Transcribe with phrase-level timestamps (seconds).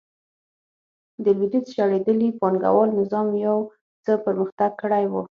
[1.23, 3.59] د لوېدیځ شړېدلي پانګوال نظام یو
[4.03, 5.13] څه پرمختګ کړی و.